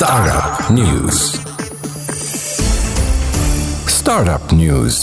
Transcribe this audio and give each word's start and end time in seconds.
Startup 0.00 0.70
News. 0.70 1.18
Startup 3.88 4.52
News. 4.52 4.96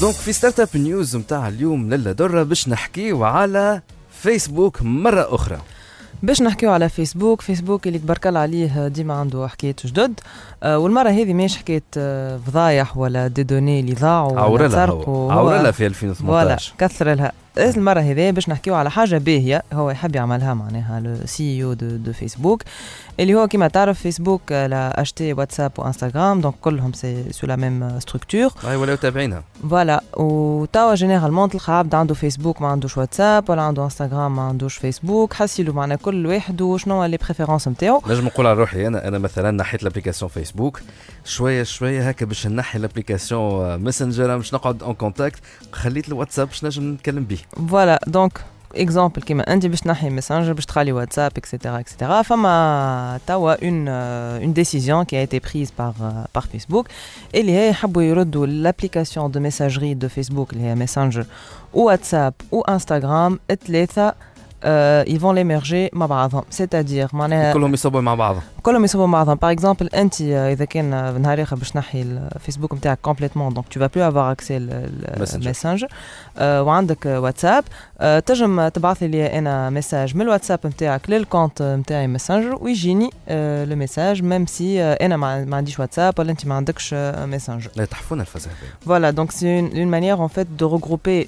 دونك 0.00 0.14
في 0.14 0.32
ستارت 0.32 0.60
اب 0.60 0.68
نيوز 0.74 1.16
نتاع 1.16 1.48
اليوم 1.48 1.90
للا 1.94 2.12
درة 2.12 2.42
باش 2.42 2.68
نحكيو 2.68 3.24
على 3.24 3.82
فيسبوك 4.10 4.82
مرة 4.82 5.34
أخرى 5.34 5.58
باش 6.22 6.42
نحكيو 6.42 6.70
على 6.72 6.88
فيسبوك 6.88 7.40
فيسبوك 7.40 7.86
اللي 7.86 7.98
تبارك 7.98 8.26
الله 8.26 8.40
عليه 8.40 8.88
ديما 8.88 9.14
عنده 9.14 9.48
حكايات 9.48 9.86
جدد 9.86 10.20
آه 10.62 10.78
والمرة 10.78 11.08
هذه 11.08 11.32
ماهيش 11.34 11.56
حكاية 11.56 11.82
آه 11.96 12.40
فضايح 12.46 12.96
ولا 12.96 13.26
دي 13.26 13.42
دوني 13.42 13.80
اللي 13.80 13.94
ضاعوا 13.94 14.32
ولا 14.32 14.40
عورلها 14.40 14.68
تسرقوا 14.68 15.32
عورلها 15.32 15.70
في 15.70 15.88
فوالا 16.14 16.54
2018 16.54 16.74
كثر 16.78 17.14
لها 17.14 17.32
المرة 17.58 18.00
هذه 18.00 18.30
باش 18.30 18.48
نحكيو 18.48 18.74
على 18.74 18.90
حاجة 18.90 19.18
باهية 19.18 19.62
هو 19.72 19.90
يحب 19.90 20.16
يعملها 20.16 20.54
معناها 20.54 21.00
لو 21.00 21.16
سي 21.24 21.64
أو 21.64 21.72
دو, 21.72 21.96
دو 21.96 22.12
فيسبوك 22.12 22.62
اللي 23.20 23.34
هو 23.34 23.48
كيما 23.48 23.68
تعرف 23.68 24.00
فيسبوك 24.00 24.52
لا 24.52 25.00
اشتي 25.02 25.32
واتساب 25.32 25.72
وانستغرام 25.78 26.40
دونك 26.40 26.54
كلهم 26.60 26.92
سي 26.92 27.32
سو 27.32 27.46
لا 27.46 27.56
ميم 27.56 28.00
ستركتور 28.00 28.50
هاي 28.64 28.76
ولاو 28.76 28.96
تابعينها. 28.96 29.42
فوالا 29.70 30.02
وتوا 30.16 30.94
جينيرالمون 30.94 31.50
تلقى 31.50 31.78
عبد 31.78 31.94
عنده 31.94 32.14
فيسبوك 32.14 32.62
ما 32.62 32.68
عندوش 32.68 32.98
واتساب 32.98 33.50
ولا 33.50 33.62
عنده 33.62 33.84
انستغرام 33.84 34.36
ما 34.36 34.42
عندوش 34.42 34.76
فيسبوك 34.76 35.32
حسيلو 35.32 35.72
معنا 35.72 35.96
كل 35.96 36.26
واحد 36.26 36.62
وشنو 36.62 37.04
لي 37.04 37.16
بريفيرونس 37.16 37.68
نتاعو. 37.68 38.02
نجم 38.06 38.24
نقول 38.24 38.46
على 38.46 38.58
روحي 38.58 38.86
أنا 38.86 39.08
أنا 39.08 39.18
مثلا 39.18 39.50
نحيت 39.50 39.82
الأبليكاسيون 39.82 40.30
فيسبوك 40.30 40.80
شوية 41.24 41.62
شوية 41.62 42.08
هكا 42.08 42.26
باش 42.26 42.46
نحي 42.46 42.78
الأبليكاسيون 42.78 43.74
ماسنجر 43.74 44.36
باش 44.36 44.54
نقعد 44.54 44.82
اون 44.82 44.94
كونتاكت 44.94 45.38
خليت 45.72 46.08
الواتساب 46.08 46.46
باش 46.48 46.64
نجم 46.64 46.92
نتكلم 46.92 47.24
به 47.24 47.38
فوالا 47.69 47.99
دونك 48.07 48.39
اكزومبل 48.75 49.21
كيما 49.21 49.53
انت 49.53 49.65
باش 49.65 49.81
تنحي 49.81 50.09
ميسنجر 50.09 50.53
باش 50.53 50.65
تخلي 50.65 50.91
واتساب 50.91 51.31
اكسيتيرا 51.37 51.79
اكسيتيرا 51.79 52.21
فما 52.21 53.19
توا 53.27 53.65
اون 53.65 53.87
اون 53.87 54.53
ديسيزيون 54.53 55.05
qui 55.05 55.15
a 55.15 55.21
été 55.21 55.39
prise 55.39 55.71
par 55.71 55.93
euh, 56.01 56.39
par 56.39 56.43
Facebook 56.43 56.85
اللي 57.35 57.51
هي 57.51 57.69
يحبوا 57.69 58.01
يردوا 58.01 58.45
لابليكاسيون 58.45 59.31
دو 59.31 59.39
ميساجري 59.39 59.93
دو 59.93 60.07
فيسبوك 60.07 60.53
اللي 60.53 60.63
هي 60.63 60.75
ميسنجر 60.75 61.25
واتساب 61.73 62.33
وانستغرام 62.51 63.39
الثلاثه 63.51 64.13
euh, 64.63 65.03
ils 65.13 65.19
vont 65.19 65.33
l'émerger 65.33 65.89
مع 65.93 66.05
بعضهم 66.05 66.43
سيتادير 66.49 67.09
معناها 67.13 67.53
كلهم 67.53 67.73
يصبوا 67.73 68.01
مع 68.01 68.15
بعضهم 68.15 68.41
كلهم 68.63 68.83
يصبوا 68.83 69.07
مع 69.07 69.17
بعضهم 69.19 69.35
باغ 69.41 69.51
اكزومبل 69.51 69.87
انت 69.87 70.21
آه، 70.21 70.53
اذا 70.53 70.65
كان 70.65 70.93
آه، 70.93 71.17
نهار 71.17 71.41
اخر 71.41 71.55
باش 71.55 71.71
تنحي 71.71 72.01
الفيسبوك 72.01 72.73
نتاعك 72.73 72.99
كومبليتمون 73.01 73.53
دونك 73.53 73.67
تو 73.67 73.79
فا 73.79 73.87
بلو 73.87 74.07
افوار 74.07 74.31
اكسي 74.31 74.59
Messenger. 74.59 75.35
الميسنجر 75.35 75.87
وعندك 76.41 77.07
آه، 77.07 77.19
واتساب 77.19 77.63
آه، 77.99 78.19
تنجم 78.19 78.67
تبعث 78.67 79.03
لي 79.03 79.37
انا 79.37 79.69
ميساج 79.69 80.15
من 80.15 80.21
الواتساب 80.21 80.59
نتاعك 80.65 81.09
للكونت 81.09 81.61
نتاعي 81.61 82.07
ميسنجر 82.07 82.57
ويجيني 82.61 83.09
آه، 83.29 83.65
لو 83.65 83.75
ميساج 83.75 84.23
ميم 84.23 84.45
سي 84.45 84.81
آه، 84.83 84.93
انا 85.05 85.17
ما 85.17 85.45
ما 85.45 85.57
عنديش 85.57 85.79
واتساب 85.79 86.13
ولا 86.19 86.31
انت 86.31 86.45
ما 86.45 86.55
عندكش 86.55 86.89
آه، 86.93 87.25
ميسنجر 87.25 87.69
لا 87.75 87.85
تحفونا 87.85 88.21
الفزع 88.21 88.49
Voilà, 88.87 89.11
donc 89.11 89.29
c'est 89.31 89.59
une, 89.59 89.69
une 89.83 89.89
manière 89.89 90.19
en 90.21 90.29
fait 90.35 90.47
de 90.59 90.65
regrouper 90.75 91.27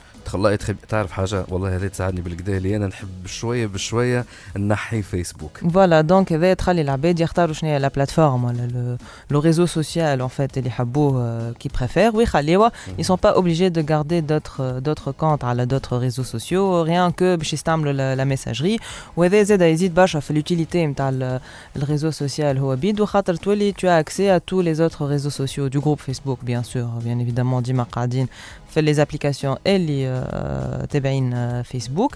والله 0.34 0.56
تحب 0.56 0.76
تعرف 0.88 1.12
حاجة 1.12 1.44
والله 1.48 1.76
هذه 1.76 1.86
تساعدني 1.86 2.20
بالكدا 2.20 2.56
اللي 2.56 2.76
أنا 2.76 2.86
نحب 2.86 3.08
بشوية 3.24 3.66
بشوية 3.66 4.24
نحي 4.58 5.02
فيسبوك 5.02 5.58
فوالا 5.72 6.00
دونك 6.00 6.32
هذا 6.32 6.54
تخلي 6.54 6.80
العباد 6.80 7.20
يختاروا 7.20 7.54
شنو 7.54 7.70
هي 7.70 7.78
لا 7.78 7.88
بلاتفورم 7.88 8.44
ولا 8.44 8.66
لو- 8.74 8.96
لو 9.30 9.40
ريزو 9.40 9.66
سوسيال 9.66 10.28
en 10.28 10.30
fait 10.40 10.56
اللي 10.56 10.68
يحبوه 10.68 11.52
كي 11.52 11.68
بريفير 11.78 12.16
ويخليوه 12.16 12.72
ils 13.00 13.04
sont 13.04 13.16
pas 13.26 13.36
obligés 13.36 13.70
de 13.70 13.80
garder 13.82 14.20
d'autres 14.22 14.80
d'autres 14.80 15.12
comptes 15.22 15.44
على 15.44 15.66
d'autres 15.66 15.96
réseaux 15.96 16.24
sociaux 16.36 16.82
rien 16.82 17.10
que 17.12 17.36
باش 17.36 17.52
يستعملوا 17.52 17.92
لا 17.92 18.14
لا 18.14 18.36
messagerie 18.36 18.80
وهذا 19.16 19.42
زاد 19.42 19.60
يزيد 19.62 19.94
برشا 19.94 20.20
في 20.20 20.30
اليوتيليتي 20.30 20.86
نتاع 20.86 21.40
الريزو 21.76 22.10
سوسيال 22.10 22.58
هو 22.58 22.76
بيد 22.76 23.00
وخاطر 23.00 23.34
تولي 23.34 23.72
tu 23.72 23.84
as 23.86 24.02
accès 24.04 24.28
à 24.30 24.40
tous 24.50 24.60
les 24.60 24.80
autres 24.80 25.04
réseaux 25.06 25.30
sociaux 25.44 25.68
du 25.68 25.78
groupe 25.80 26.00
Facebook 26.00 26.38
bien 26.44 26.62
sûr 26.62 26.86
bien 27.04 27.18
évidemment 27.18 27.60
ديما 27.60 27.82
قاعدين 27.82 28.26
في 28.70 28.94
les 28.94 28.98
applications 28.98 29.58
اللي 29.66 30.22
euh, 30.22 30.86
تابعين 30.86 31.34
euh, 31.34 31.64
Facebook 31.64 32.12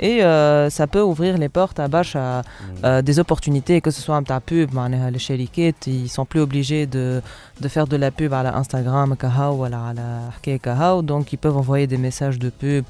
et 0.00 0.22
euh, 0.22 0.70
ça 0.70 0.86
peut 0.86 1.02
ouvrir 1.02 1.38
les 1.38 1.48
portes 1.48 1.80
à 1.80 1.88
برشا 1.88 2.42
euh, 2.84 3.02
des 3.02 3.18
opportunités 3.18 3.80
que 3.80 3.90
ce 3.90 4.00
soit 4.00 4.20
نتاع 4.20 4.38
pub 4.38 4.74
معناها 4.74 5.08
الشركات 5.08 5.74
ils 5.86 6.08
sont 6.08 6.24
plus 6.24 6.40
obligés 6.40 6.86
de 6.86 7.22
de 7.60 7.68
faire 7.68 7.86
de 7.86 7.96
la 7.96 8.10
pub 8.10 8.32
على 8.32 8.62
Instagram 8.62 9.14
كهو 9.14 9.62
ولا 9.62 9.76
على 9.76 10.30
حكاية 10.36 10.56
كهو 10.56 11.02
donc 11.02 11.32
ils 11.32 11.38
peuvent 11.38 11.56
envoyer 11.56 11.86
des 11.86 11.98
messages 11.98 12.38
de 12.38 12.50
pub 12.50 12.84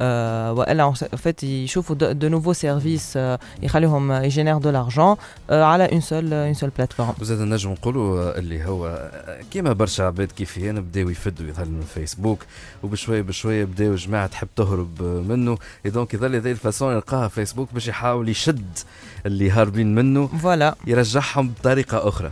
euh, 0.00 0.50
والا 0.50 0.84
en 0.84 1.16
fait 1.16 1.42
يشوفوا 1.42 1.96
de, 1.96 2.12
de 2.12 2.28
nouveaux 2.28 2.54
services 2.54 3.14
euh, 3.16 3.38
يخليهم 3.62 4.12
يجينير 4.12 4.60
de 4.60 4.68
l'argent 4.68 5.16
euh, 5.50 5.52
على 5.52 5.88
une 5.92 6.00
seule 6.00 6.32
une 6.32 6.54
seule 6.54 6.70
plateforme 6.70 7.20
وزاد 7.20 7.40
نجم 7.40 7.70
نقولوا 7.70 8.38
اللي 8.38 8.64
هو 8.64 9.10
كيما 9.50 9.72
برشا 9.72 10.04
عباد 10.04 10.32
كيفي 10.32 10.70
انا 10.70 10.80
بداو 10.80 11.08
يفدوا 11.08 11.48
يظل 11.48 11.68
من 11.68 11.84
فيسبوك 11.94 12.44
وبشويه 12.83 13.21
بشويه 13.21 13.65
بداو 13.65 13.95
جماعة 13.95 14.27
تحب 14.27 14.47
تهرب 14.55 15.01
منه. 15.03 15.57
دونك 15.85 16.13
يظل 16.13 16.35
هذه 16.35 16.51
الفاسون 16.51 16.93
يلقاها 16.93 17.27
فيسبوك 17.27 17.73
باش 17.73 17.87
يحاول 17.87 18.29
يشد 18.29 18.79
اللي 19.25 19.51
هاربين 19.51 19.95
منه. 19.95 20.27
فوالا 20.27 20.75
يرجعهم 20.87 21.49
بطريقة 21.59 22.07
أخرى. 22.07 22.31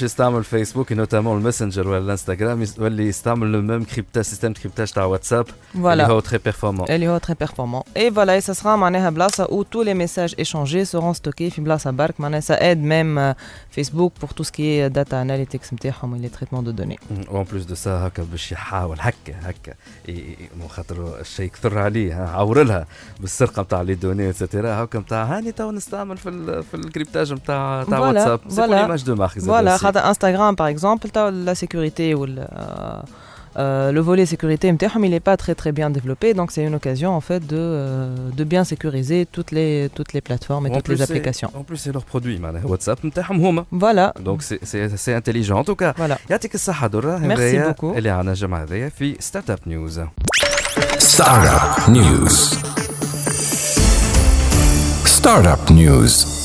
باش 0.00 0.02
يستعمل 0.02 0.44
فيسبوك 0.44 0.92
نوتامون 0.92 1.38
الماسنجر 1.38 1.88
ولا 1.88 1.98
الانستغرام 1.98 2.62
يس- 2.62 2.78
واللي 2.78 3.08
يستعمل 3.08 3.52
لو 3.52 3.62
ميم 3.62 3.84
كريبتا 3.84 4.22
سيستم 4.22 4.52
كريبتاج 4.52 4.92
تاع 4.92 5.04
واتساب 5.04 5.46
اللي 5.74 5.82
فوالا 5.82 6.06
هو 6.06 6.20
تري 6.20 6.38
بيرفورمون 6.38 6.86
اللي 6.90 7.08
هو 7.08 7.18
تري 7.18 7.36
بيرفورمون 7.40 7.82
اي 7.96 8.10
فوالا 8.10 8.32
اي 8.32 8.40
سا 8.40 8.76
معناها 8.76 9.10
بلاصه 9.10 9.44
où 9.46 9.64
tous 9.64 9.84
les 9.86 9.94
messages 9.94 10.34
échangés 10.44 10.84
seront 10.96 11.14
stockés 11.14 11.50
في 11.50 11.60
بلاصه 11.60 11.90
برك 11.90 12.20
معناها 12.20 12.40
سا 12.40 12.56
aide 12.74 12.78
même 12.78 13.36
فيسبوك 13.70 14.12
pour 14.24 14.28
tout 14.28 14.44
ce 14.46 14.50
qui 14.52 14.62
est 14.62 14.90
data 14.98 15.16
analytics 15.26 15.72
نتاعهم 15.72 16.16
et 16.18 16.26
les 16.28 16.30
traitements 16.38 16.62
de 16.68 16.80
données 16.82 16.98
وان 17.30 17.44
بلوس 17.52 17.64
دو 17.64 17.74
سا 17.74 17.90
هكا 18.06 18.22
باش 18.22 18.52
يحاول 18.52 18.96
هكا 19.00 19.34
هكا 19.42 19.72
ي- 20.08 20.12
ي- 20.12 20.36
مو 20.60 20.68
خاطر 20.68 21.20
الشيء 21.20 21.50
كثر 21.50 21.78
عليه 21.78 22.22
ها 22.24 22.28
عورلها 22.28 22.86
بالسرقه 23.20 23.62
نتاع 23.62 23.82
لي 23.82 23.94
دوني 23.94 24.30
اتسيتيرا 24.30 24.84
هكا 24.84 24.98
نتاع 24.98 25.24
هاني 25.24 25.52
تو 25.52 25.70
نستعمل 25.70 26.16
في 26.16 26.28
ال 26.28 26.62
في 26.62 26.74
الكريبتاج 26.74 27.32
نتاع 27.32 27.84
تاع 27.90 27.98
Voilà, 27.98 28.02
واتساب 28.02 28.40
سي 28.48 28.56
بور 28.56 28.66
voilà. 28.66 28.70
ليماج 28.70 29.04
دو 29.04 29.14
مارك 29.14 29.32
Voilà, 29.32 29.82
Instagram, 29.97 30.55
par 30.55 30.67
exemple, 30.67 31.07
la 31.15 31.55
sécurité 31.55 32.15
ou 32.15 32.25
le, 32.25 33.99
volet 33.99 34.25
sécurité 34.25 34.67
il 35.05 35.11
n'est 35.11 35.19
pas 35.19 35.37
très 35.37 35.55
très 35.55 35.71
bien 35.71 35.89
développé, 35.89 36.33
donc 36.33 36.51
c'est 36.51 36.63
une 36.63 36.75
occasion 36.75 37.11
en 37.11 37.21
fait 37.21 37.45
de, 37.45 37.57
euh، 37.57 38.15
de 38.35 38.43
bien 38.43 38.63
sécuriser 38.63 39.25
toutes 39.25 39.51
les, 39.51 39.89
toutes 39.93 40.13
les 40.13 40.21
plateformes 40.21 40.67
et 40.67 40.71
toutes 40.71 40.87
les 40.87 41.01
applications. 41.01 41.51
En 41.53 41.63
plus, 41.63 41.77
c'est 41.77 41.91
leur 41.91 42.05
produit, 42.05 42.39
WhatsApp, 42.63 42.99
voilà. 43.71 44.13
Donc 44.19 44.43
c'est 44.43 45.13
intelligent 45.13 45.59
en 45.59 45.63
tout 45.63 45.75
cas. 45.75 45.93
Voilà. 45.97 46.17
Merci 47.19 47.57
beaucoup. 47.67 47.93
Startup 49.19 49.65
News. 49.65 49.99
Startup 50.99 51.87
News. 51.89 52.29
Startup 55.05 55.69
News. 55.69 56.40